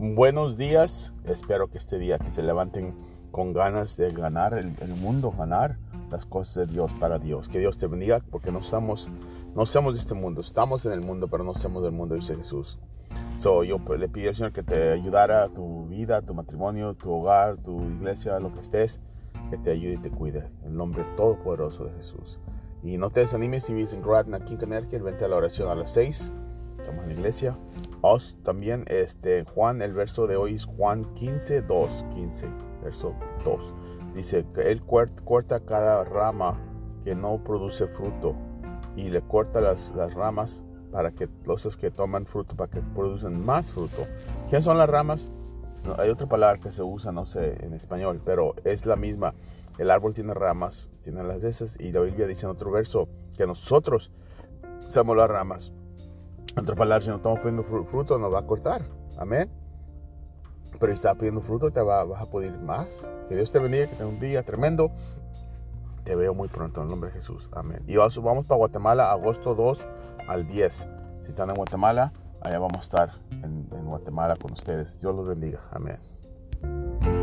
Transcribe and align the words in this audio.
Buenos 0.00 0.56
días. 0.56 1.12
Espero 1.24 1.70
que 1.70 1.76
este 1.76 1.98
día 1.98 2.20
que 2.20 2.30
se 2.30 2.44
levanten 2.44 2.94
con 3.32 3.52
ganas 3.52 3.96
de 3.96 4.12
ganar 4.12 4.54
el, 4.54 4.94
mundo, 4.94 5.34
ganar 5.36 5.76
las 6.08 6.24
cosas 6.24 6.68
de 6.68 6.72
Dios 6.72 6.92
para 7.00 7.18
Dios. 7.18 7.48
Que 7.48 7.58
Dios 7.58 7.78
te 7.78 7.88
bendiga 7.88 8.20
porque 8.30 8.52
no 8.52 8.60
estamos, 8.60 9.10
no 9.56 9.66
somos 9.66 9.94
de 9.94 9.98
este 9.98 10.14
mundo. 10.14 10.40
Estamos 10.40 10.86
en 10.86 10.92
el 10.92 11.00
mundo, 11.00 11.26
pero 11.26 11.42
no 11.42 11.52
somos 11.52 11.82
del 11.82 11.90
mundo, 11.90 12.14
dice 12.14 12.36
Jesús. 12.36 12.78
So, 13.38 13.64
yo 13.64 13.80
le 13.98 14.08
pido 14.08 14.28
al 14.28 14.36
Señor 14.36 14.52
que 14.52 14.62
te 14.62 14.92
ayudara 14.92 15.42
a 15.42 15.48
tu 15.48 15.86
vida, 15.88 16.22
tu 16.22 16.32
matrimonio, 16.32 16.94
tu 16.94 17.10
hogar, 17.10 17.56
tu 17.56 17.82
iglesia, 17.82 18.38
lo 18.38 18.54
que 18.54 18.60
estés, 18.60 19.00
que 19.50 19.58
te 19.58 19.72
ayude 19.72 19.94
y 19.94 19.98
te 19.98 20.12
cuide. 20.12 20.48
En 20.62 20.68
el 20.68 20.76
nombre 20.76 21.04
todopoderoso 21.16 21.86
de 21.86 21.94
Jesús. 21.94 22.38
Y 22.84 22.98
no 22.98 23.10
te 23.10 23.18
desanimes 23.18 23.64
si 23.64 23.74
vives 23.74 23.92
en 23.92 24.02
Groton, 24.02 24.36
aquí 24.36 24.52
en 24.52 24.60
Connecticut, 24.60 25.02
vente 25.02 25.24
a 25.24 25.28
la 25.28 25.34
oración 25.34 25.68
a 25.68 25.74
las 25.74 25.90
6 25.90 26.30
estamos 26.88 27.04
en 27.04 27.08
la 27.08 27.14
iglesia. 27.14 27.56
También, 28.42 28.84
este, 28.88 29.44
Juan, 29.44 29.82
el 29.82 29.92
verso 29.92 30.26
de 30.26 30.36
hoy 30.36 30.54
es 30.54 30.64
Juan 30.64 31.04
15, 31.14 31.62
2, 31.62 32.04
15, 32.14 32.46
verso 32.82 33.14
2. 33.44 33.74
Dice 34.14 34.46
que 34.54 34.70
él 34.70 34.82
corta 34.84 35.60
cada 35.60 36.04
rama 36.04 36.58
que 37.04 37.14
no 37.14 37.42
produce 37.42 37.86
fruto 37.86 38.34
y 38.96 39.08
le 39.08 39.20
corta 39.22 39.60
las, 39.60 39.92
las 39.94 40.14
ramas 40.14 40.62
para 40.92 41.10
que 41.10 41.28
los 41.44 41.76
que 41.76 41.90
toman 41.90 42.26
fruto, 42.26 42.56
para 42.56 42.70
que 42.70 42.80
producen 42.80 43.44
más 43.44 43.70
fruto. 43.72 44.06
¿Qué 44.48 44.62
son 44.62 44.78
las 44.78 44.88
ramas? 44.88 45.30
hay 45.96 46.10
otra 46.10 46.26
palabra 46.28 46.60
que 46.60 46.72
se 46.72 46.82
usa, 46.82 47.12
no 47.12 47.24
sé, 47.24 47.64
en 47.64 47.72
español, 47.72 48.20
pero 48.24 48.54
es 48.64 48.84
la 48.84 48.96
misma. 48.96 49.34
El 49.78 49.90
árbol 49.90 50.12
tiene 50.12 50.34
ramas, 50.34 50.90
tiene 51.02 51.22
las 51.22 51.44
esas, 51.44 51.78
y 51.80 51.92
la 51.92 52.00
Biblia 52.00 52.26
dice 52.26 52.46
en 52.46 52.52
otro 52.52 52.70
verso 52.70 53.08
que 53.36 53.46
nosotros 53.46 54.10
somos 54.88 55.16
las 55.16 55.30
ramas. 55.30 55.72
En 56.58 56.64
otras 56.64 56.76
palabras, 56.76 57.04
si 57.04 57.10
no 57.10 57.16
estamos 57.16 57.38
pidiendo 57.38 57.62
fruto, 57.62 58.18
nos 58.18 58.34
va 58.34 58.40
a 58.40 58.42
cortar. 58.42 58.82
Amén. 59.16 59.48
Pero 60.80 60.92
si 60.92 60.96
estás 60.96 61.16
pidiendo 61.16 61.40
fruto, 61.40 61.70
te 61.70 61.80
va, 61.80 62.02
vas 62.02 62.20
a 62.20 62.26
poder 62.26 62.58
más. 62.58 63.06
Que 63.28 63.36
Dios 63.36 63.52
te 63.52 63.60
bendiga, 63.60 63.86
que 63.86 63.94
tenga 63.94 64.10
un 64.10 64.18
día 64.18 64.42
tremendo. 64.42 64.90
Te 66.02 66.16
veo 66.16 66.34
muy 66.34 66.48
pronto 66.48 66.80
en 66.80 66.86
el 66.86 66.90
nombre 66.90 67.10
de 67.10 67.14
Jesús. 67.14 67.48
Amén. 67.52 67.84
Y 67.86 67.94
vamos, 67.94 68.20
vamos 68.20 68.44
para 68.44 68.58
Guatemala, 68.58 69.12
agosto 69.12 69.54
2 69.54 69.86
al 70.26 70.48
10. 70.48 70.88
Si 71.20 71.28
están 71.28 71.48
en 71.50 71.54
Guatemala, 71.54 72.12
allá 72.40 72.58
vamos 72.58 72.78
a 72.78 72.80
estar 72.80 73.10
en, 73.30 73.68
en 73.70 73.86
Guatemala 73.86 74.34
con 74.34 74.50
ustedes. 74.50 75.00
Dios 75.00 75.14
los 75.14 75.28
bendiga. 75.28 75.60
Amén. 75.70 77.17